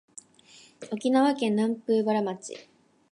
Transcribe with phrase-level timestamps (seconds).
[0.91, 2.57] 沖縄県南風原町